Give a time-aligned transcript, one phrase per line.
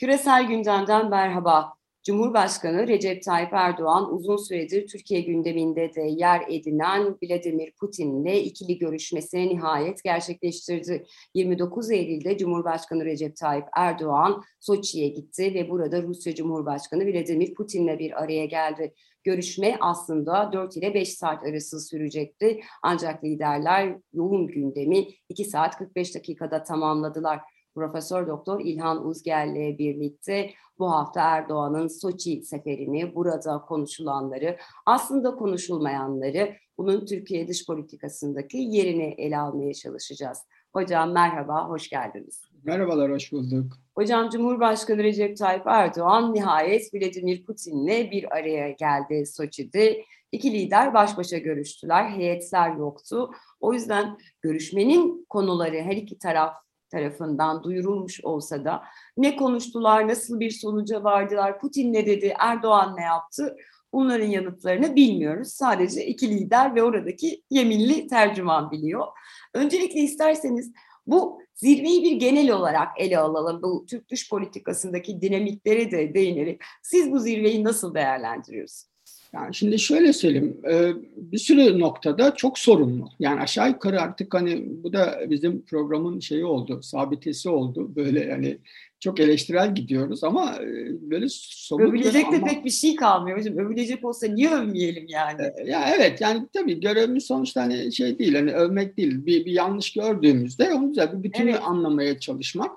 [0.00, 1.72] Küresel gündemden merhaba.
[2.06, 8.78] Cumhurbaşkanı Recep Tayyip Erdoğan uzun süredir Türkiye gündeminde de yer edinen Vladimir Putin ile ikili
[8.78, 11.06] görüşmesine nihayet gerçekleştirdi.
[11.34, 18.22] 29 Eylül'de Cumhurbaşkanı Recep Tayyip Erdoğan Soçi'ye gitti ve burada Rusya Cumhurbaşkanı Vladimir Putin'le bir
[18.22, 18.94] araya geldi.
[19.24, 22.60] Görüşme aslında 4 ile 5 saat arası sürecekti.
[22.82, 27.40] Ancak liderler yoğun gündemi 2 saat 45 dakikada tamamladılar.
[27.80, 34.56] Profesör Doktor İlhan Uzger'le birlikte bu hafta Erdoğan'ın Soçi seferini, burada konuşulanları,
[34.86, 40.38] aslında konuşulmayanları, bunun Türkiye dış politikasındaki yerini ele almaya çalışacağız.
[40.72, 42.42] Hocam merhaba, hoş geldiniz.
[42.64, 43.72] Merhabalar, hoş bulduk.
[43.94, 50.04] Hocam Cumhurbaşkanı Recep Tayyip Erdoğan nihayet Vladimir Putin'le bir araya geldi Soçi'de.
[50.32, 53.30] İki lider baş başa görüştüler, heyetler yoktu.
[53.60, 56.54] O yüzden görüşmenin konuları her iki taraf
[56.90, 58.82] tarafından duyurulmuş olsa da
[59.16, 63.56] ne konuştular, nasıl bir sonuca vardılar, Putin ne dedi, Erdoğan ne yaptı
[63.92, 65.48] bunların yanıtlarını bilmiyoruz.
[65.48, 69.06] Sadece iki lider ve oradaki yeminli tercüman biliyor.
[69.54, 70.72] Öncelikle isterseniz
[71.06, 73.62] bu zirveyi bir genel olarak ele alalım.
[73.62, 78.89] Bu Türk dış politikasındaki dinamiklere de değinerek siz bu zirveyi nasıl değerlendiriyorsunuz?
[79.34, 83.08] Yani şimdi şöyle söyleyeyim, e, bir sürü noktada çok sorunlu.
[83.20, 87.96] Yani aşağı yukarı artık hani bu da bizim programın şeyi oldu, sabitesi oldu.
[87.96, 88.58] Böyle yani
[89.00, 90.66] çok eleştirel gidiyoruz ama e,
[91.10, 91.88] böyle somut...
[91.88, 92.46] Övülecek de ama...
[92.46, 93.58] pek bir şey kalmıyor hocam.
[93.58, 95.42] Övülecek olsa niye övmeyelim yani?
[95.42, 99.26] E, ya evet yani tabii görevimiz sonuçta hani şey değil, hani övmek değil.
[99.26, 101.62] Bir, bir yanlış gördüğümüzde onu güzel bir bütünü evet.
[101.62, 102.70] anlamaya çalışmak.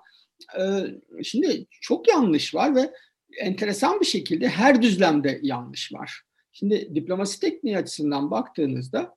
[1.24, 2.92] Şimdi çok yanlış var ve
[3.40, 6.22] enteresan bir şekilde her düzlemde yanlış var.
[6.54, 9.16] Şimdi diplomasi tekniği açısından baktığınızda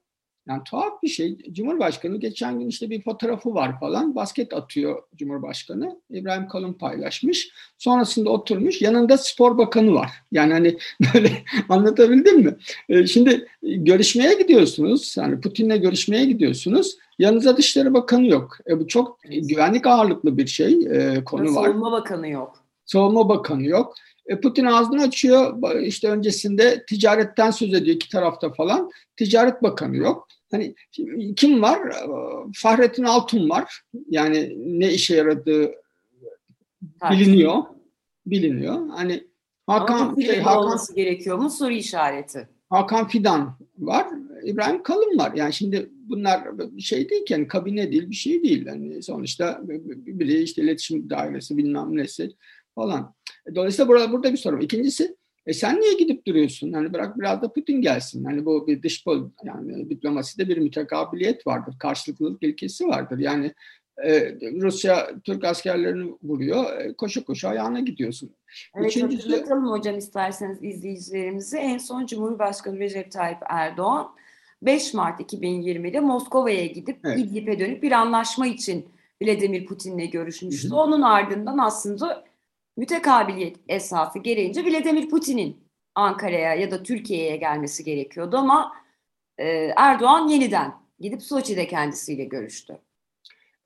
[0.49, 1.39] yani tuhaf bir şey.
[1.53, 4.15] Cumhurbaşkanı geçen gün işte bir fotoğrafı var falan.
[4.15, 6.01] Basket atıyor Cumhurbaşkanı.
[6.11, 7.51] İbrahim Kalın paylaşmış.
[7.79, 8.83] Sonrasında oturmuş.
[8.83, 10.11] Yanında spor bakanı var.
[10.33, 10.79] Yani hani
[11.15, 11.33] böyle
[11.69, 12.57] anlatabildim mi?
[12.89, 15.15] Ee, şimdi görüşmeye gidiyorsunuz.
[15.19, 16.97] Yani Putin'le görüşmeye gidiyorsunuz.
[17.19, 18.57] Yanınızda Dışişleri Bakanı yok.
[18.69, 21.67] E, bu çok güvenlik ağırlıklı bir şey e, konu Savunma var.
[21.67, 22.57] Savunma Bakanı yok.
[22.85, 23.95] Savunma Bakanı yok.
[24.29, 25.57] E, Putin ağzını açıyor.
[25.83, 28.91] İşte öncesinde ticaretten söz ediyor iki tarafta falan.
[29.17, 30.29] Ticaret Bakanı yok.
[30.51, 30.75] Hani
[31.37, 31.89] kim var?
[31.89, 32.07] E,
[32.55, 33.83] Fahrettin Altun var.
[34.11, 35.73] Yani ne işe yaradığı
[37.11, 37.63] biliniyor.
[38.27, 38.89] Biliniyor.
[38.89, 39.25] Hani
[39.67, 41.51] Hakan Ama şey, Hakan olması gerekiyor mu?
[41.51, 42.49] Soru işareti.
[42.71, 44.07] Hakan Fidan var.
[44.45, 45.33] İbrahim Kalın var.
[45.35, 46.43] Yani şimdi bunlar
[46.79, 48.67] şey değil ki yani kabine değil bir şey değil.
[48.67, 52.33] Yani sonuçta biri işte iletişim dairesi bilmem nesi
[52.77, 53.15] falan.
[53.55, 54.61] Dolayısıyla burada, burada bir sorun.
[54.61, 55.17] İkincisi
[55.47, 56.73] e sen niye gidip duruyorsun?
[56.73, 58.25] Hani bırak biraz da Putin gelsin.
[58.25, 61.75] Hani bu bir dış pol yani diplomaside bir mütekabiliyet vardır.
[61.79, 63.19] Karşılıklılık ilkesi vardır.
[63.19, 63.55] Yani
[64.05, 66.81] e, Rusya Türk askerlerini vuruyor.
[66.81, 68.31] E, koşu koşu ayağına gidiyorsun.
[68.75, 71.57] Evet Üçüncüsü, hatırlatalım hocam isterseniz izleyicilerimizi.
[71.57, 74.09] En son Cumhurbaşkanı Recep Tayyip Erdoğan
[74.63, 77.19] 5 Mart 2020'de Moskova'ya gidip evet.
[77.19, 78.89] İdlib'e dönüp bir anlaşma için
[79.23, 80.69] Vladimir Putin'le görüşmüştü.
[80.69, 80.77] Hı hı.
[80.77, 82.26] Onun ardından aslında
[82.77, 88.73] mütekabiliyet esası gereğince Vladimir Putin'in Ankara'ya ya da Türkiye'ye gelmesi gerekiyordu ama
[89.39, 92.79] e, Erdoğan yeniden gidip Soçi'de kendisiyle görüştü.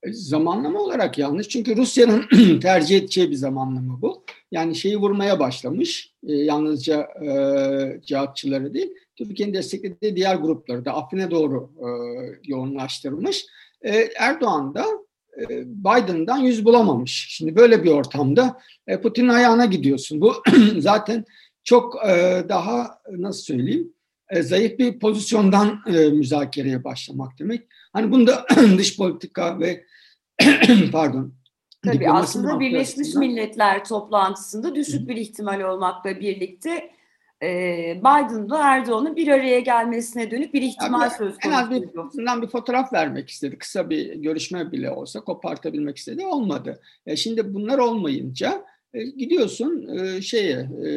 [0.03, 2.25] E, zamanlama olarak yanlış çünkü Rusya'nın
[2.61, 4.25] tercih edeceği bir zamanlama bu.
[4.53, 11.31] Yani şeyi vurmaya başlamış e, yalnızca e, cihatçıları değil Türkiye'nin desteklediği diğer grupları da Afrin'e
[11.31, 11.89] doğru e,
[12.45, 13.47] yoğunlaştırmış.
[13.83, 14.87] E, Erdoğan da
[15.65, 17.27] Biden'dan yüz bulamamış.
[17.29, 20.21] Şimdi böyle bir ortamda e, Putin'in ayağına gidiyorsun.
[20.21, 20.35] Bu
[20.79, 21.25] zaten
[21.65, 23.93] çok e, daha nasıl söyleyeyim
[24.41, 25.81] zayıf bir pozisyondan
[26.13, 27.67] müzakereye başlamak demek.
[27.93, 28.47] Hani bunda
[28.79, 29.85] dış politika ve
[30.93, 31.35] pardon
[31.85, 36.91] Tabii aslında Birleşmiş Milletler toplantısında düşük bir ihtimal olmakla birlikte
[37.43, 37.49] e,
[37.99, 41.49] Biden'la Erdoğan'ın bir araya gelmesine dönük bir ihtimal yani, söz konusu.
[41.49, 43.59] En az bir, bir fotoğraf vermek istedi.
[43.59, 46.27] Kısa bir görüşme bile olsa kopartabilmek istedi.
[46.27, 46.81] Olmadı.
[47.07, 48.65] E, şimdi bunlar olmayınca
[48.95, 50.91] e, gidiyorsun e, şeye e,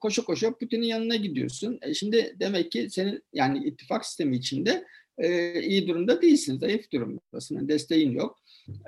[0.00, 1.78] koşu koşu Putin'in yanına gidiyorsun.
[1.82, 4.84] E, şimdi demek ki senin yani ittifak sistemi içinde
[5.18, 6.58] e, iyi durumda değilsin.
[6.58, 7.56] Zayıf durumdasın.
[7.56, 8.38] Yani desteğin yok.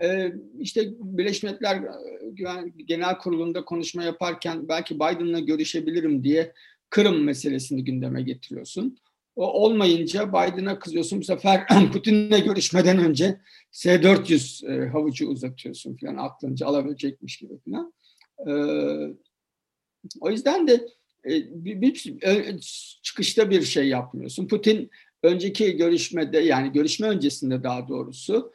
[0.03, 6.53] Ee, işte Birleşmiş Milletler e, Genel Kurulu'nda konuşma yaparken belki Biden'la görüşebilirim diye
[6.91, 8.99] Kırım meselesini gündeme getiriyorsun.
[9.37, 11.21] O olmayınca Biden'a kızıyorsun.
[11.21, 13.41] Bu sefer Putin'le görüşmeden önce
[13.71, 17.93] S-400 e, havucu uzatıyorsun falan aklınca alabilecekmiş gibi falan.
[18.47, 18.53] E,
[20.21, 20.87] o yüzden de
[21.25, 22.59] bir, bir e,
[23.03, 24.49] çıkışta bir şey yapmıyorsun.
[24.49, 24.91] Putin
[25.23, 28.53] önceki görüşmede yani görüşme öncesinde daha doğrusu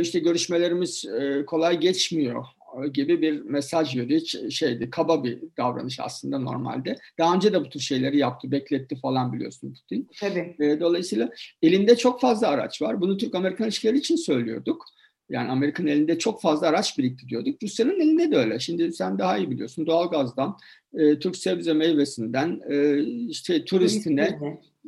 [0.00, 2.44] işte görüşmelerimiz e, kolay geçmiyor
[2.92, 4.20] gibi bir mesaj veriyor.
[4.20, 6.96] Hiç şeydi, kaba bir davranış aslında normalde.
[7.18, 10.08] Daha önce de bu tür şeyleri yaptı, bekletti falan biliyorsun Putin.
[10.20, 10.56] Tabii.
[10.60, 11.30] E, dolayısıyla
[11.62, 13.00] elinde çok fazla araç var.
[13.00, 14.84] Bunu Türk-Amerikan ilişkileri için söylüyorduk.
[15.30, 17.62] Yani Amerika'nın elinde çok fazla araç birikti diyorduk.
[17.62, 18.58] Rusya'nın elinde de öyle.
[18.60, 19.86] Şimdi sen daha iyi biliyorsun.
[19.86, 20.56] Doğalgazdan,
[20.94, 24.38] e, Türk sebze meyvesinden, e, işte turistine,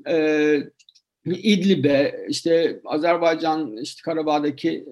[0.08, 0.60] e,
[1.34, 4.84] İdlib'e, işte Azerbaycan, işte Karabağ'daki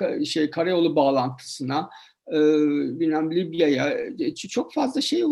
[0.00, 1.90] e, şey karayolu bağlantısına,
[2.28, 2.38] e,
[3.00, 5.22] bilmem Libya'ya e, çok fazla şey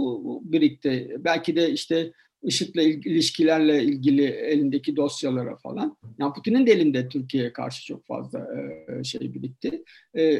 [0.42, 1.16] birikti.
[1.18, 2.12] Belki de işte
[2.42, 5.96] IŞİD'le ilişkilerle ilgili elindeki dosyalara falan.
[6.18, 8.48] Yani Putin'in de elinde Türkiye'ye karşı çok fazla
[9.04, 9.84] şey birikti,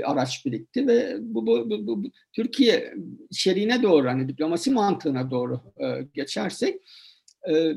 [0.05, 2.95] araç birikti ve bu, bu, bu, bu Türkiye
[3.33, 5.61] şerine doğru hani diplomasi mantığına doğru
[6.15, 6.81] geçersek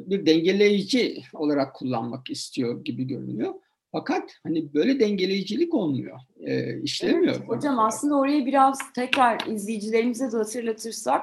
[0.05, 3.53] bir dengeleyici olarak kullanmak istiyor gibi görünüyor.
[3.91, 7.35] Fakat hani böyle dengeleyicilik olmuyor, e, işlemiyor.
[7.35, 11.21] Evet, hocam aslında oraya biraz tekrar izleyicilerimize de hatırlatırsak,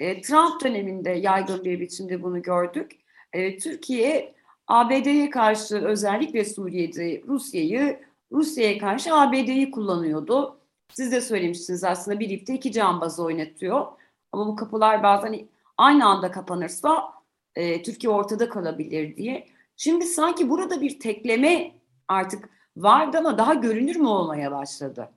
[0.00, 2.98] e, Trump döneminde yaygın bir biçimde bunu gördük.
[3.32, 4.34] E, Türkiye
[4.66, 8.00] ABD'ye karşı özellikle Suriye'de Rusya'yı,
[8.32, 10.56] Rusya'ya karşı ABD'yi kullanıyordu.
[10.92, 13.86] Siz de söylemiştiniz aslında bir ipte iki cambaz oynatıyor.
[14.32, 15.48] Ama bu kapılar bazen
[15.78, 17.19] aynı anda kapanırsa
[17.56, 19.48] e, Türkiye ortada kalabilir diye.
[19.76, 21.72] Şimdi sanki burada bir tekleme
[22.08, 25.08] artık vardı ama daha görünür mü olmaya başladı?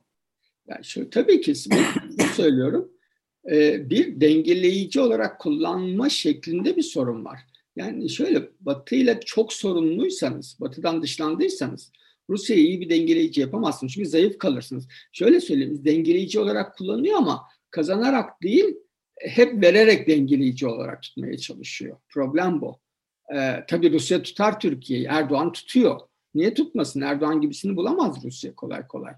[0.68, 1.54] Yani şu, tabii ki
[2.36, 2.92] söylüyorum.
[3.52, 7.40] Ee, bir dengeleyici olarak kullanma şeklinde bir sorun var.
[7.76, 11.92] Yani şöyle Batı ile çok sorunluysanız, Batı'dan dışlandıysanız
[12.30, 13.94] Rusya'yı iyi bir dengeleyici yapamazsınız.
[13.94, 14.88] Çünkü zayıf kalırsınız.
[15.12, 17.42] Şöyle söyleyeyim, dengeleyici olarak kullanıyor ama
[17.72, 18.76] kazanarak değil,
[19.22, 21.98] hep vererek dengeleyici olarak tutmaya çalışıyor.
[22.10, 22.80] Problem bu.
[23.36, 25.06] Ee, tabii Rusya tutar Türkiye'yi.
[25.06, 26.00] Erdoğan tutuyor.
[26.36, 27.02] Niye tutmasın?
[27.02, 29.14] Erdoğan gibisini bulamaz Rusya kolay kolay.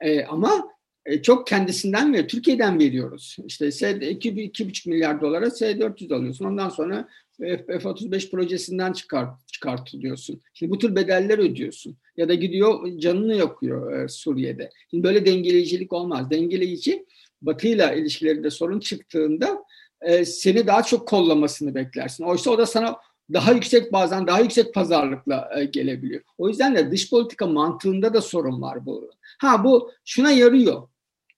[0.00, 0.74] Ee, ama
[1.06, 3.36] e, çok kendisinden ve Türkiye'den veriyoruz.
[3.46, 6.44] İşte iki buçuk milyar dolara S-400 alıyorsun.
[6.44, 7.08] Ondan sonra
[7.40, 10.40] F-35 projesinden çıkart, çıkartılıyorsun.
[10.54, 11.96] Şimdi bu tür bedeller ödüyorsun.
[12.16, 14.70] Ya da gidiyor canını yakıyor e, Suriye'de.
[14.90, 16.30] Şimdi böyle dengeleyicilik olmaz.
[16.30, 17.06] Dengeleyici
[17.46, 19.64] Batı ile ilişkilerinde sorun çıktığında
[20.00, 22.24] e, seni daha çok kollamasını beklersin.
[22.24, 22.96] Oysa o da sana
[23.32, 26.20] daha yüksek bazen daha yüksek pazarlıkla e, gelebiliyor.
[26.38, 29.10] O yüzden de dış politika mantığında da sorun var bu.
[29.38, 30.88] Ha bu şuna yarıyor.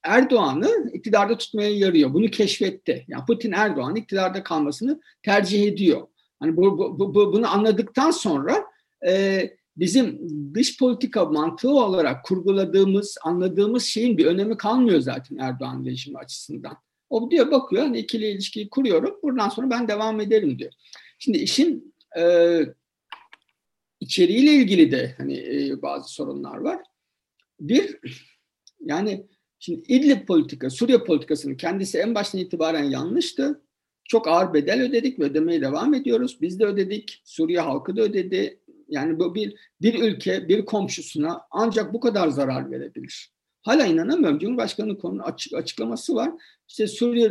[0.02, 2.14] Erdoğan'ı iktidarda tutmaya yarıyor.
[2.14, 3.04] Bunu keşfetti.
[3.08, 6.06] Yani Putin Erdoğan iktidarda kalmasını tercih ediyor.
[6.40, 8.64] Hani bu, bu, bu bunu anladıktan sonra
[9.06, 9.42] e,
[9.76, 16.76] bizim dış politika mantığı olarak kurguladığımız, anladığımız şeyin bir önemi kalmıyor zaten Erdoğan rejimi açısından.
[17.10, 19.18] O diyor bakıyor hani ikili ilişkiyi kuruyorum.
[19.22, 20.72] Buradan sonra ben devam ederim diyor.
[21.18, 22.60] Şimdi işin e,
[24.00, 26.82] içeriğiyle ilgili de hani e, bazı sorunlar var.
[27.60, 27.98] Bir
[28.80, 29.26] yani
[29.58, 33.62] şimdi İdlib politika, Suriye politikasının kendisi en baştan itibaren yanlıştı.
[34.04, 36.38] Çok ağır bedel ödedik ve ödemeye devam ediyoruz.
[36.40, 41.94] Biz de ödedik, Suriye halkı da ödedi, yani bu bir bir ülke bir komşusuna ancak
[41.94, 43.30] bu kadar zarar verebilir.
[43.62, 44.38] Hala inanamıyorum.
[44.38, 46.30] Cumhurbaşkanı konu açık, açıklaması var.
[46.68, 47.30] İşte Suriye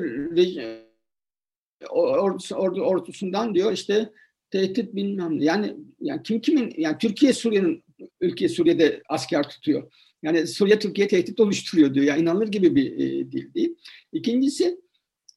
[1.89, 4.09] ordusu, ordu, ordusundan diyor işte
[4.51, 5.43] tehdit bilmem ne.
[5.43, 7.83] Yani yani kim kimin yani Türkiye Suriye'nin
[8.21, 9.91] ülke Suriye'de asker tutuyor.
[10.23, 12.05] Yani Suriye Türkiye tehdit oluşturuyor diyor.
[12.05, 13.75] Ya yani inanılır gibi bir e, dil değil.
[14.13, 14.81] İkincisi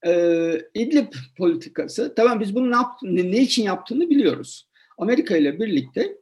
[0.06, 0.12] e,
[0.74, 2.14] İdlib politikası.
[2.16, 4.67] Tamam biz bunu ne, yap, ne, ne için yaptığını biliyoruz.
[4.98, 6.18] Amerika ile birlikte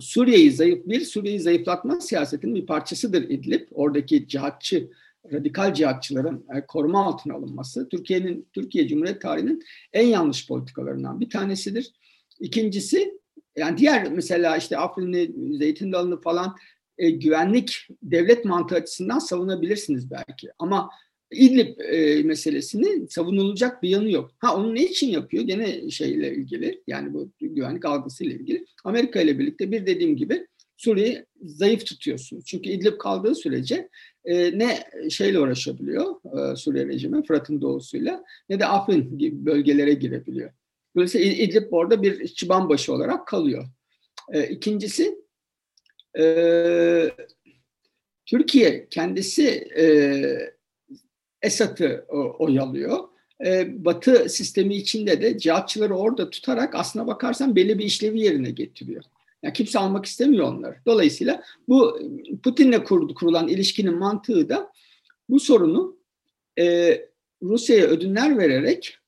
[0.00, 3.68] Suriye'yi zayıf bir Suriye'yi zayıflatma siyasetinin bir parçasıdır İdlib.
[3.70, 4.90] Oradaki cihatçı
[5.32, 11.92] radikal cihatçıların e, koruma altına alınması Türkiye'nin Türkiye Cumhuriyet tarihinin en yanlış politikalarından bir tanesidir.
[12.40, 13.18] İkincisi
[13.56, 16.56] yani diğer mesela işte Afrin'i, Zeytin Dalı'nı falan
[16.98, 20.48] e, güvenlik devlet mantığı açısından savunabilirsiniz belki.
[20.58, 20.90] Ama
[21.32, 24.30] İdlib e, meselesini savunulacak bir yanı yok.
[24.38, 25.44] Ha onu ne için yapıyor?
[25.44, 28.66] Gene şeyle ilgili yani bu güvenlik algısıyla ilgili.
[28.84, 30.46] Amerika ile birlikte bir dediğim gibi
[30.76, 32.44] Suriye'yi zayıf tutuyorsunuz.
[32.44, 33.88] Çünkü İdlib kaldığı sürece
[34.24, 34.78] e, ne
[35.10, 40.50] şeyle uğraşabiliyor e, Suriye rejimi Fırat'ın doğusuyla ne de Afrin gibi bölgelere girebiliyor.
[40.96, 43.64] Dolayısıyla İdlib orada bir çıban başı olarak kalıyor.
[44.32, 45.18] E, ikincisi
[46.18, 46.24] e,
[48.26, 49.48] Türkiye kendisi
[49.78, 49.84] e,
[51.42, 52.06] Esad'ı
[52.38, 52.98] oyalıyor.
[53.44, 59.02] Ee, Batı sistemi içinde de cihatçıları orada tutarak aslına bakarsan belli bir işlevi yerine getiriyor.
[59.42, 60.76] Yani kimse almak istemiyor onları.
[60.86, 62.00] Dolayısıyla bu
[62.42, 62.84] Putin'le
[63.14, 64.72] kurulan ilişkinin mantığı da
[65.28, 65.96] bu sorunu
[66.58, 66.98] e,
[67.42, 68.98] Rusya'ya ödünler vererek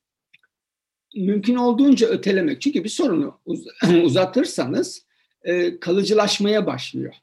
[1.15, 2.61] mümkün olduğunca ötelemek.
[2.61, 3.65] Çünkü bir sorunu uz
[4.03, 5.05] uzatırsanız
[5.43, 7.13] e, kalıcılaşmaya başlıyor.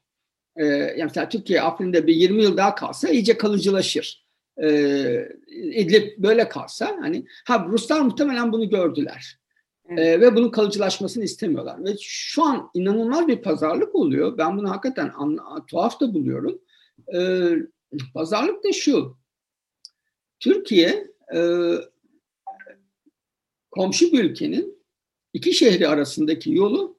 [0.55, 4.22] E, yani mesela Türkiye Afrin'de bir 20 yıl daha kalsa iyice kalıcılaşır.
[4.61, 9.39] E, İdlib böyle kalsa hani ha Ruslar muhtemelen bunu gördüler.
[9.89, 9.99] Evet.
[9.99, 11.85] E, ve bunun kalıcılaşmasını istemiyorlar.
[11.85, 14.37] Ve şu an inanılmaz bir pazarlık oluyor.
[14.37, 16.59] Ben bunu hakikaten anla, tuhaf da buluyorum.
[17.13, 17.49] E,
[18.13, 19.17] pazarlık da şu.
[20.39, 21.39] Türkiye e,
[23.71, 24.83] komşu bir ülkenin
[25.33, 26.97] iki şehri arasındaki yolu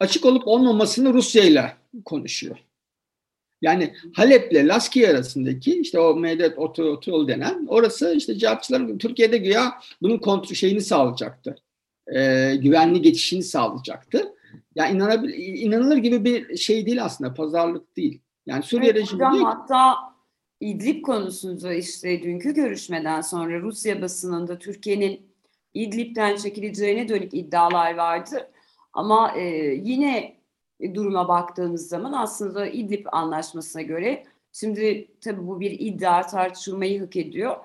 [0.00, 2.56] açık olup olmamasını Rusya ile konuşuyor.
[3.62, 10.18] Yani Halep'le Laski arasındaki işte o Medet Otoyol denen orası işte cihatçıların Türkiye'de güya bunun
[10.18, 11.56] kontrol şeyini sağlayacaktı.
[12.06, 14.34] E, güvenli geçişini sağlayacaktı.
[14.74, 18.20] Yani inanabil, inanılır gibi bir şey değil aslında pazarlık değil.
[18.46, 19.94] Yani Suriye evet, rejimi hocam, hatta
[20.60, 25.20] İdlib konusunda işte dünkü görüşmeden sonra Rusya basınında Türkiye'nin
[25.74, 28.50] İdlib'den çekileceğine dönük iddialar vardı.
[28.92, 29.44] Ama e,
[29.84, 30.37] yine
[30.94, 37.56] duruma baktığımız zaman aslında İdlib anlaşmasına göre şimdi tabii bu bir iddia tartışılmayı hak ediyor.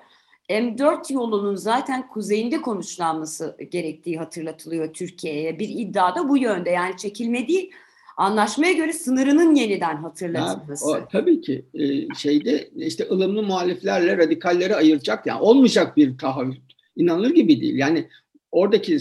[0.50, 5.58] M4 yolunun zaten kuzeyinde konuşlanması gerektiği hatırlatılıyor Türkiye'ye.
[5.58, 7.70] Bir iddia da bu yönde yani çekilme değil
[8.16, 10.92] anlaşmaya göre sınırının yeniden hatırlatılması.
[10.92, 16.56] Ha, o, tabii ki e, şeyde işte ılımlı muhaliflerle radikalleri ayıracak yani olmayacak bir tahayyül
[16.96, 17.78] inanılır gibi değil.
[17.78, 18.08] Yani
[18.52, 18.94] oradaki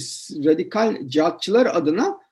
[0.45, 2.22] radikal cihatçılar adına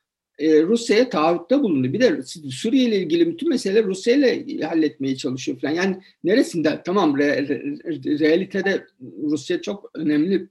[0.42, 1.94] e, Rusya'ya taahhütte bulundu.
[1.94, 5.74] Bir de Suriye ile ilgili bütün mesele Rusya ile halletmeye çalışıyor falan.
[5.74, 8.86] Yani neresinde tamam re, re, realitede
[9.24, 10.48] Rusya çok önemli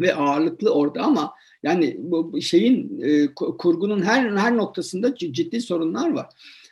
[0.00, 6.26] ve ağırlıklı orada ama yani bu şeyin e, kurgunun her her noktasında ciddi sorunlar var.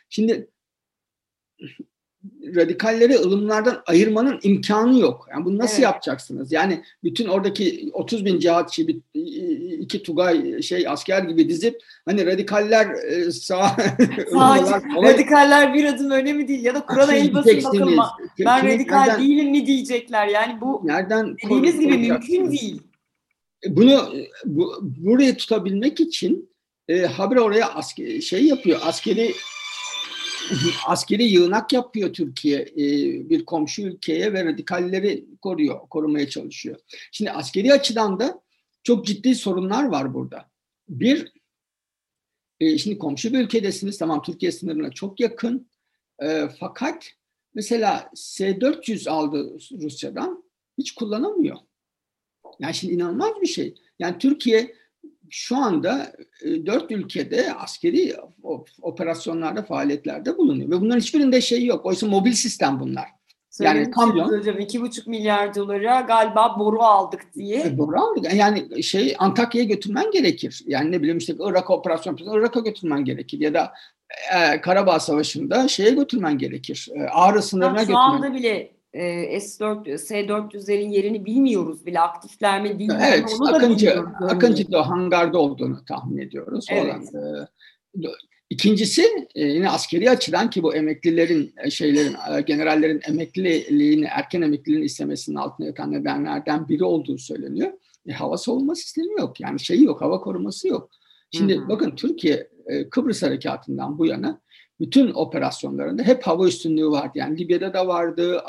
[0.08, 0.48] Şimdi
[2.56, 5.26] radikalleri ılımlardan ayırmanın imkanı yok.
[5.30, 5.84] Yani bunu nasıl evet.
[5.84, 6.52] yapacaksınız?
[6.52, 8.86] Yani bütün oradaki 30 bin cihatçı,
[9.80, 13.62] iki Tugay şey asker gibi dizip hani radikaller e, sağ...
[15.02, 16.64] radikaller bir adım öne mi değil?
[16.64, 17.98] Ya da Kur'an'a el basın bakalım.
[18.38, 20.26] Ben radikal nereden, değilim mi diyecekler.
[20.26, 22.82] Yani bu nereden dediğiniz gibi mümkün değil.
[23.68, 26.54] Bunu bu, burayı tutabilmek için
[26.88, 28.80] e, habire oraya asker, şey yapıyor.
[28.84, 29.34] Askeri
[30.86, 32.86] askeri yığınak yapıyor Türkiye e,
[33.30, 36.76] bir komşu ülkeye ve radikalleri koruyor, korumaya çalışıyor.
[37.12, 38.42] Şimdi askeri açıdan da
[38.82, 40.50] çok ciddi sorunlar var burada.
[40.88, 41.32] Bir,
[42.60, 45.68] e, şimdi komşu bir ülkedesiniz, tamam Türkiye sınırına çok yakın.
[46.22, 47.10] E, fakat
[47.54, 50.44] mesela S-400 aldı Rusya'dan,
[50.78, 51.56] hiç kullanamıyor.
[52.58, 53.74] Yani şimdi inanılmaz bir şey.
[53.98, 54.74] Yani Türkiye
[55.36, 56.12] şu anda
[56.42, 58.16] e, dört ülkede askeri
[58.82, 60.70] operasyonlarda, faaliyetlerde bulunuyor.
[60.70, 61.86] Ve bunların hiçbirinde şey yok.
[61.86, 63.04] Oysa mobil sistem bunlar.
[63.60, 64.38] Yani kamyon.
[64.38, 67.62] Hocam iki buçuk milyar dolara galiba boru aldık diye.
[67.62, 68.34] E, boru aldık.
[68.34, 70.62] Yani şey Antakya'ya götürmen gerekir.
[70.66, 73.40] Yani ne bileyim işte Irak operasyon Irak'a götürmen gerekir.
[73.40, 73.72] Ya da
[74.34, 76.88] e, Karabağ Savaşı'nda şeye götürmen gerekir.
[76.94, 77.94] E, Ağrı sınırına götürmen.
[77.94, 83.02] Şu anda bile e, S4 S400'lerin yerini bilmiyoruz bile aktifler mi değil mi?
[83.08, 86.66] Evet, onu Akıncı, Akıncı da hangarda olduğunu tahmin ediyoruz.
[86.70, 86.84] Evet.
[86.84, 88.08] Olan, e,
[88.50, 94.84] İkincisi e, yine askeri açıdan ki bu emeklilerin e, şeylerin e, generallerin emekliliğini erken emekliliğini
[94.84, 97.72] istemesinin altına yatan nedenlerden biri olduğu söyleniyor.
[98.06, 99.40] E, hava savunma sistemi yok.
[99.40, 100.90] Yani şeyi yok, hava koruması yok.
[101.30, 101.68] Şimdi hı hı.
[101.68, 102.48] bakın Türkiye
[102.90, 104.40] Kıbrıs harekatından bu yana
[104.80, 107.12] bütün operasyonlarında hep hava üstünlüğü vardı.
[107.14, 108.42] Yani Libya'da da vardı,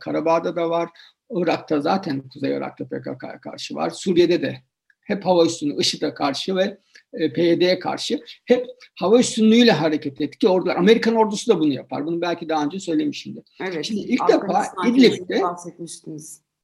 [0.00, 0.90] Karabağ'da da var,
[1.30, 4.62] Irak'ta zaten Kuzey Irak'ta PKK'ya karşı var, Suriye'de de
[5.06, 6.78] hep hava üstünlüğü, IŞİD'e karşı ve
[7.12, 8.66] e, PYD'ye karşı hep
[8.98, 10.76] hava üstünlüğüyle hareket etti ki ordular.
[10.76, 12.06] Amerikan ordusu da bunu yapar.
[12.06, 13.44] Bunu belki daha önce söylemişimdir.
[13.60, 13.84] Evet.
[13.84, 15.42] Şimdi ilk defa İdlib'de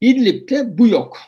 [0.01, 1.19] İdlib'de bu yok.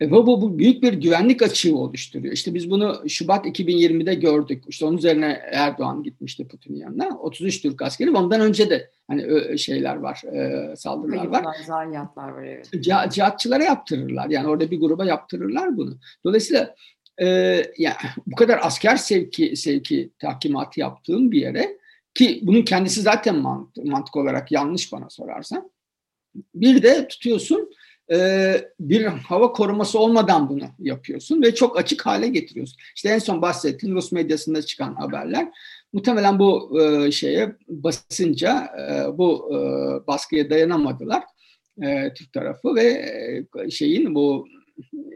[0.00, 2.34] E, bu, bu, büyük bir güvenlik açığı oluşturuyor.
[2.34, 4.64] İşte biz bunu Şubat 2020'de gördük.
[4.68, 7.18] İşte onun üzerine Erdoğan gitmişti Putin'in yanına.
[7.18, 8.10] 33 Türk askeri.
[8.10, 11.56] Ondan önce de hani şeyler var, e, saldırılar Hayırlar, var.
[11.66, 12.70] Zayiatlar var evet.
[13.12, 14.30] cihatçılara yaptırırlar.
[14.30, 15.98] Yani orada bir gruba yaptırırlar bunu.
[16.24, 16.74] Dolayısıyla
[17.18, 17.26] e,
[17.78, 17.96] yani
[18.26, 21.78] bu kadar asker sevki sevki tahkimatı yaptığım bir yere
[22.14, 25.70] ki bunun kendisi zaten mantık, mantık olarak yanlış bana sorarsan.
[26.54, 27.70] Bir de tutuyorsun
[28.12, 32.76] e, bir hava koruması olmadan bunu yapıyorsun ve çok açık hale getiriyorsun.
[32.96, 35.48] İşte en son bahsettiğim Rus medyasında çıkan haberler
[35.92, 39.56] muhtemelen bu e, şeye basınca e, bu e,
[40.06, 41.22] baskıya dayanamadılar
[41.82, 42.84] e, Türk tarafı ve
[43.64, 44.46] e, şeyin bu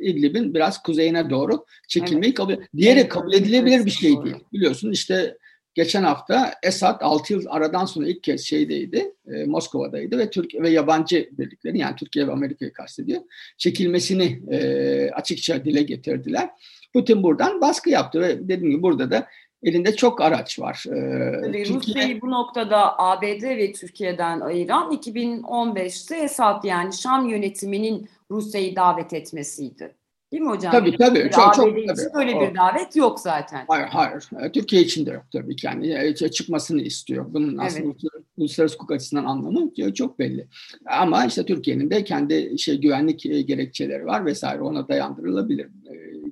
[0.00, 2.36] İdlib'in biraz kuzeyine doğru çekilmeyi evet.
[2.36, 4.36] kabul Diğeri kabul edilebilir bir şey değil.
[4.52, 5.36] Biliyorsun işte
[5.74, 10.70] geçen hafta Esad 6 yıl aradan sonra ilk kez şeydeydi, e, Moskova'daydı ve Türk ve
[10.70, 13.20] yabancı birliklerin yani Türkiye ve Amerika'yı kastediyor.
[13.58, 16.50] Çekilmesini e, açıkça dile getirdiler.
[16.92, 19.26] Putin buradan baskı yaptı ve dediğim gibi burada da
[19.62, 20.84] elinde çok araç var.
[20.84, 21.76] Tabii Türkiye...
[21.76, 29.97] Rusya'yı bu noktada ABD ve Türkiye'den ayıran 2015'te Esad yani Şam yönetiminin Rusya'yı davet etmesiydi.
[30.32, 30.72] Değil mi hocam?
[30.72, 31.30] Tabii tabii.
[31.34, 32.14] Çok, çok, ABD tabii.
[32.14, 33.64] böyle bir davet yok zaten.
[33.68, 34.30] Hayır hayır.
[34.40, 35.66] E, Türkiye için de yok tabii ki.
[35.66, 37.26] Yani e, çıkmasını istiyor.
[37.28, 38.24] Bunun aslında evet.
[38.36, 40.46] uluslararası hukuk açısından anlamı çok belli.
[40.86, 45.68] Ama işte Türkiye'nin de kendi şey güvenlik e, gerekçeleri var vesaire ona dayandırılabilir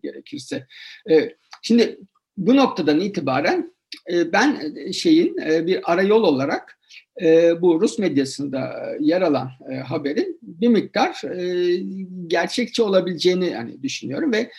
[0.02, 0.66] gerekirse.
[1.62, 1.98] Şimdi
[2.36, 3.74] bu noktadan itibaren
[4.10, 6.75] ben şeyin bir arayol olarak
[7.22, 11.76] e, bu Rus medyasında yer alan e, haberin bir miktar e,
[12.26, 14.50] gerçekçi olabileceğini yani düşünüyorum ve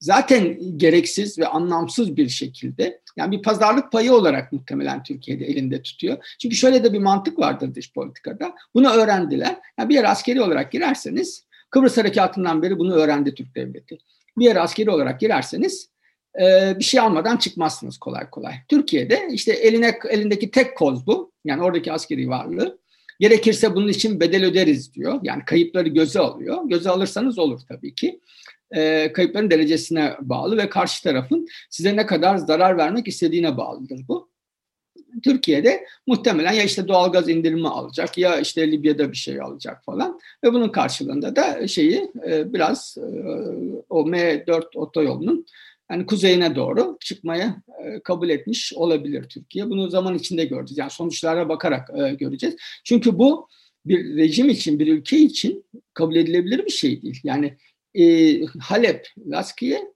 [0.00, 6.36] zaten gereksiz ve anlamsız bir şekilde yani bir pazarlık payı olarak muhtemelen Türkiye'de elinde tutuyor.
[6.38, 8.54] Çünkü şöyle de bir mantık vardır dış politikada.
[8.74, 9.56] Bunu öğrendiler.
[9.78, 13.98] Yani bir yere askeri olarak girerseniz Kıbrıs Harekatı'ndan beri bunu öğrendi Türk Devleti.
[14.38, 15.88] Bir yere askeri olarak girerseniz
[16.40, 18.54] e, bir şey almadan çıkmazsınız kolay kolay.
[18.68, 21.32] Türkiye'de işte eline elindeki tek koz bu.
[21.44, 22.78] Yani oradaki askeri varlığı.
[23.20, 25.20] Gerekirse bunun için bedel öderiz diyor.
[25.22, 26.58] Yani kayıpları göze alıyor.
[26.64, 28.20] Göze alırsanız olur tabii ki.
[28.70, 34.32] E, kayıpların derecesine bağlı ve karşı tarafın size ne kadar zarar vermek istediğine bağlıdır bu.
[35.24, 40.52] Türkiye'de muhtemelen ya işte doğalgaz indirimi alacak ya işte Libya'da bir şey alacak falan ve
[40.52, 43.06] bunun karşılığında da şeyi e, biraz e,
[43.90, 45.46] o M4 otoyolunun
[45.90, 49.70] yani kuzeyine doğru çıkmaya e, kabul etmiş olabilir Türkiye.
[49.70, 50.78] Bunu zaman içinde göreceğiz.
[50.78, 52.56] Yani sonuçlara bakarak e, göreceğiz.
[52.84, 53.48] Çünkü bu
[53.86, 57.20] bir rejim için, bir ülke için kabul edilebilir bir şey değil.
[57.24, 57.56] Yani
[57.94, 59.92] e, Halep, Laskiye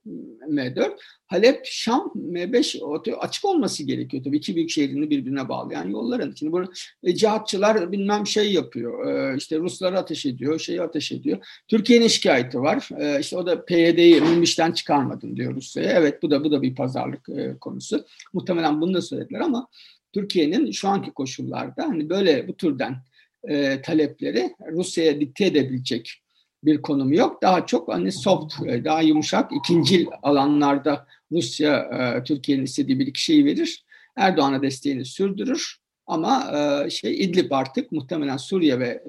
[0.49, 6.35] M4, Halep, Şam M5 açık olması gerekiyor tabii iki büyük şehrini birbirine bağlayan yolların.
[6.39, 6.63] Şimdi bu
[7.03, 11.37] e, cihatçılar bilmem şey yapıyor, e, işte Rusları ateş ediyor, şeyi ateş ediyor.
[11.67, 15.91] Türkiye'nin şikayeti var, e, işte o da PYD'yi Münbiş'ten çıkarmadın diyor Rusya'ya.
[15.91, 18.05] Evet bu da bu da bir pazarlık e, konusu.
[18.33, 19.67] Muhtemelen bunu da söylediler ama
[20.13, 22.95] Türkiye'nin şu anki koşullarda hani böyle bu türden
[23.43, 26.23] e, talepleri Rusya'ya dikte edebilecek
[26.67, 27.41] bir konumu yok.
[27.41, 33.23] Daha çok hani soft, e, daha yumuşak, ikincil alanlarda Rusya e, Türkiye'nin istediği bir iki
[33.23, 33.83] şeyi verir.
[34.15, 35.77] Erdoğan'a desteğini sürdürür.
[36.07, 39.03] Ama e, şey İdlib artık muhtemelen Suriye ve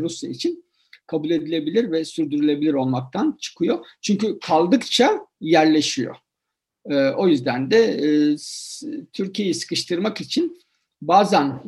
[0.00, 0.64] Rusya için
[1.06, 3.86] kabul edilebilir ve sürdürülebilir olmaktan çıkıyor.
[4.00, 6.16] Çünkü kaldıkça yerleşiyor.
[7.16, 8.00] O yüzden de
[9.12, 10.60] Türkiye'yi sıkıştırmak için
[11.02, 11.62] bazen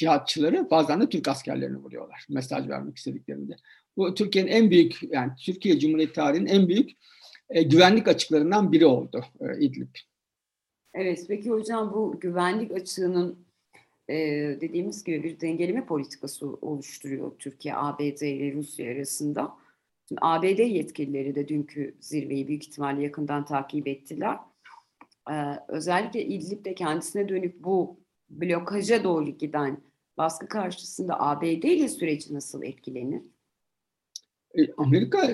[0.00, 3.56] cihatçıları bazen de Türk askerlerini vuruyorlar mesaj vermek istediklerinde.
[3.96, 6.90] Bu Türkiye'nin en büyük yani Türkiye Cumhuriyeti tarihinin en büyük
[7.50, 9.94] e, güvenlik açıklarından biri oldu e, İdlib.
[10.94, 13.46] Evet peki hocam bu güvenlik açığının
[14.08, 14.16] e,
[14.60, 19.52] dediğimiz gibi bir dengeleme politikası oluşturuyor Türkiye, ABD ile Rusya arasında.
[20.08, 24.38] Şimdi ABD yetkilileri de dünkü zirveyi büyük ihtimalle yakından takip ettiler.
[25.30, 25.34] Ee,
[25.68, 29.89] özellikle İdlib'de kendisine dönük bu blokaja doğru giden
[30.20, 33.22] baskı karşısında ABD ile süreci nasıl etkilenir?
[34.58, 35.32] E, Amerika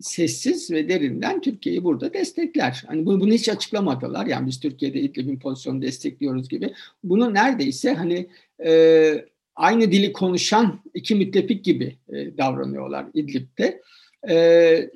[0.00, 2.84] sessiz ve derinden Türkiye'yi burada destekler.
[2.86, 4.26] Hani bunu, bunu hiç açıklamadılar.
[4.26, 6.74] Yani biz Türkiye'de İdlib'in pozisyonu destekliyoruz gibi.
[7.04, 8.28] Bunu neredeyse hani
[8.64, 9.24] e,
[9.56, 13.82] aynı dili konuşan iki müttefik gibi e, davranıyorlar İdlib'de.
[14.28, 14.90] E,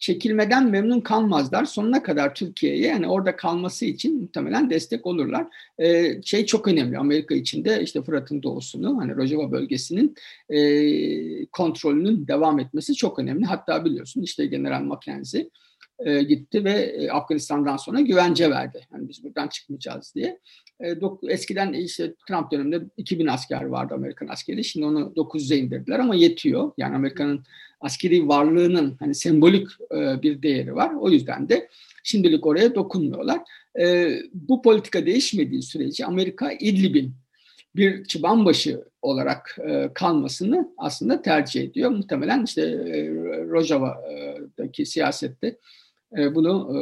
[0.00, 1.64] çekilmeden memnun kalmazlar.
[1.64, 5.46] Sonuna kadar Türkiye'ye yani orada kalması için muhtemelen destek olurlar.
[5.78, 10.14] Ee, şey çok önemli Amerika içinde işte Fırat'ın doğusunu hani Rojava bölgesinin
[10.50, 13.44] e, kontrolünün devam etmesi çok önemli.
[13.44, 15.48] Hatta biliyorsun işte General Mackenzie
[16.04, 18.80] e, gitti ve e, Afganistan'dan sonra güvence verdi.
[18.92, 20.38] Yani biz buradan çıkmayacağız diye.
[20.80, 20.94] E,
[21.28, 24.64] eskiden işte Trump döneminde 2000 asker vardı Amerikan askeri.
[24.64, 26.72] Şimdi onu 900'e indirdiler ama yetiyor.
[26.78, 27.44] Yani Amerika'nın
[27.80, 30.92] askeri varlığının hani sembolik e, bir değeri var.
[31.00, 31.68] O yüzden de
[32.04, 33.40] şimdilik oraya dokunmuyorlar.
[33.80, 37.14] E, bu politika değişmediği sürece Amerika İdlib'in
[37.76, 41.90] bir çıbanbaşı olarak e, kalmasını aslında tercih ediyor.
[41.90, 43.08] Muhtemelen işte e,
[43.50, 45.58] Rojava'daki siyasette
[46.16, 46.80] e, bunu e,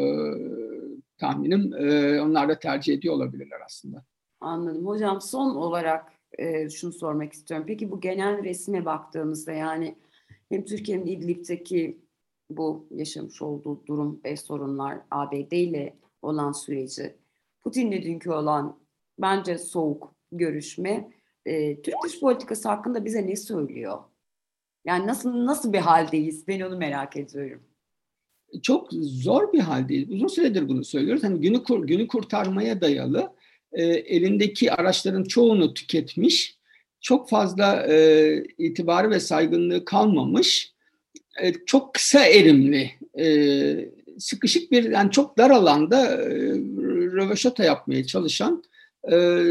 [1.18, 4.04] tahminim e, onlar da tercih ediyor olabilirler aslında.
[4.40, 4.86] Anladım.
[4.86, 7.66] Hocam son olarak e, şunu sormak istiyorum.
[7.68, 9.96] Peki bu genel resme baktığımızda yani
[10.48, 11.98] hem Türkiye'nin İdlib'deki
[12.50, 17.16] bu yaşamış olduğu durum ve sorunlar ABD ile olan süreci,
[17.60, 18.78] Putin'le dünkü olan
[19.18, 21.10] bence soğuk görüşme
[21.46, 23.98] e, Türk dış politikası hakkında bize ne söylüyor?
[24.84, 26.48] Yani nasıl nasıl bir haldeyiz?
[26.48, 27.62] Ben onu merak ediyorum.
[28.62, 30.11] Çok zor bir haldeyiz.
[30.11, 31.24] Uzun süredir bunu söylüyoruz.
[31.24, 33.32] Hani günü kur, günü kurtarmaya dayalı
[33.72, 36.56] e, elindeki araçların çoğunu tüketmiş
[37.00, 40.72] çok fazla e, itibarı ve saygınlığı kalmamış,
[41.42, 43.26] e, çok kısa erimli, e,
[44.18, 46.28] sıkışık bir, yani çok dar alanda e,
[47.12, 48.62] röveşata yapmaya çalışan,
[49.12, 49.42] e,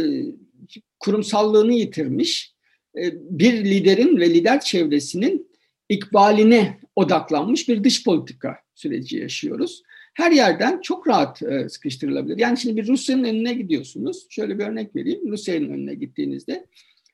[1.00, 2.54] kurumsallığını yitirmiş
[2.98, 5.48] e, bir liderin ve lider çevresinin
[5.90, 9.84] ikbaline odaklanmış bir dış politika süreci yaşıyoruz.
[10.14, 12.38] Her yerden çok rahat e, sıkıştırılabilir.
[12.38, 14.26] Yani şimdi bir Rusya'nın önüne gidiyorsunuz.
[14.30, 15.32] Şöyle bir örnek vereyim.
[15.32, 16.66] Rusya'nın önüne gittiğinizde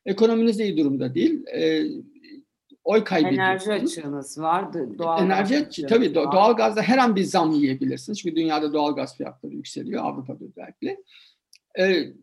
[0.06, 1.48] ekonominiz iyi durumda değil.
[1.48, 1.84] E,
[2.84, 3.68] oy kaybediyorsunuz.
[3.70, 4.74] Enerji açığınız var.
[4.74, 8.20] Doğal Enerji açığı, tabii do- doğal gazda her an bir zam yiyebilirsiniz.
[8.20, 10.04] Çünkü dünyada doğal gaz fiyatları yükseliyor.
[10.04, 10.98] Avrupa'da özellikle.
[11.80, 12.14] E,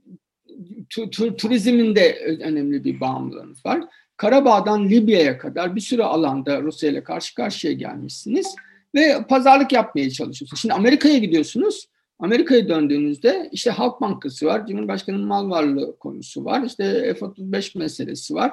[0.91, 3.85] tu- tu- turizmin de önemli bir bağımlılığınız var.
[4.19, 8.55] Karabağ'dan Libya'ya kadar bir sürü alanda Rusya ile karşı karşıya gelmişsiniz
[8.95, 10.61] ve pazarlık yapmaya çalışıyorsunuz.
[10.61, 11.89] Şimdi Amerika'ya gidiyorsunuz.
[12.19, 18.53] Amerika'ya döndüğünüzde işte Halk Bankası var, Cumhurbaşkanı'nın mal varlığı konusu var, işte F-35 meselesi var.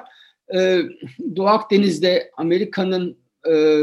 [0.54, 0.82] Ee,
[1.36, 3.16] Doğu Akdeniz'de Amerika'nın
[3.50, 3.80] e,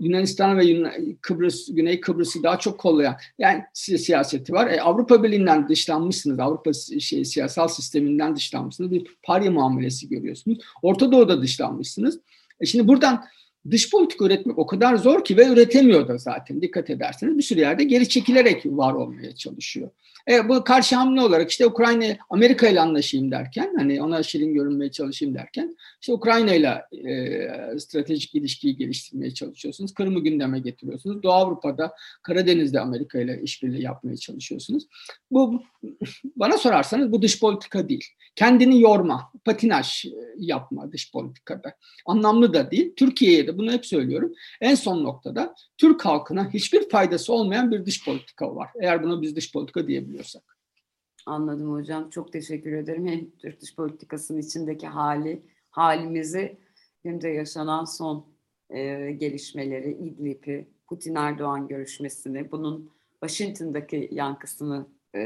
[0.00, 4.70] Yunanistan ve Yunan, Kıbrıs, Güney Kıbrıs'ı daha çok kollayan yani siyaseti var.
[4.70, 6.38] E, Avrupa Birliği'nden dışlanmışsınız.
[6.38, 8.90] Avrupa şey, siyasal sisteminden dışlanmışsınız.
[8.90, 10.58] Bir parya muamelesi görüyorsunuz.
[10.82, 12.20] Orta Doğu'da dışlanmışsınız.
[12.60, 13.24] E, şimdi buradan
[13.70, 17.60] dış politika üretmek o kadar zor ki ve üretemiyor da zaten dikkat ederseniz bir sürü
[17.60, 19.90] yerde geri çekilerek var olmaya çalışıyor.
[20.30, 24.90] E, bu karşı hamle olarak işte Ukrayna Amerika ile anlaşayım derken hani ona şirin görünmeye
[24.90, 29.94] çalışayım derken işte Ukrayna ile e, stratejik ilişkiyi geliştirmeye çalışıyorsunuz.
[29.94, 31.22] Kırım'ı gündeme getiriyorsunuz.
[31.22, 31.92] Doğu Avrupa'da
[32.22, 34.86] Karadeniz'de Amerika ile işbirliği yapmaya çalışıyorsunuz.
[35.30, 35.62] Bu
[36.36, 38.04] bana sorarsanız bu dış politika değil.
[38.36, 40.04] Kendini yorma, patinaj
[40.38, 41.74] yapma dış politikada.
[42.06, 42.92] Anlamlı da değil.
[42.96, 44.32] Türkiye'ye de bunu hep söylüyorum.
[44.60, 48.70] En son noktada Türk halkına hiçbir faydası olmayan bir dış politika var.
[48.80, 50.58] Eğer buna biz dış politika diyebiliyorsak.
[51.26, 52.10] Anladım hocam.
[52.10, 53.06] Çok teşekkür ederim.
[53.06, 56.56] Hem Türk dış politikasının içindeki hali, halimizi
[57.02, 58.26] hem de yaşanan son
[58.70, 65.20] e, gelişmeleri, İdlib'i, Putin-Erdoğan görüşmesini, bunun Washington'daki yankısını e,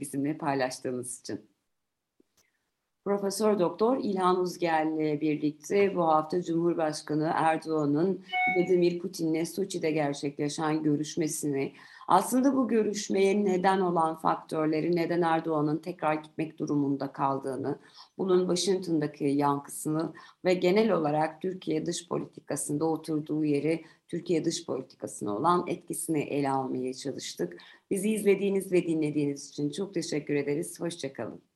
[0.00, 1.40] bizimle paylaştığınız için.
[3.10, 8.24] Profesör Doktor İlhan Uzger'le birlikte bu hafta Cumhurbaşkanı Erdoğan'ın
[8.56, 11.72] Vladimir Putin'le Soçi'de gerçekleşen görüşmesini,
[12.08, 17.78] aslında bu görüşmeye neden olan faktörleri, neden Erdoğan'ın tekrar gitmek durumunda kaldığını,
[18.18, 20.12] bunun Washington'daki yankısını
[20.44, 26.94] ve genel olarak Türkiye dış politikasında oturduğu yeri, Türkiye dış politikasına olan etkisini ele almaya
[26.94, 27.56] çalıştık.
[27.90, 30.80] Bizi izlediğiniz ve dinlediğiniz için çok teşekkür ederiz.
[30.80, 31.49] Hoşçakalın.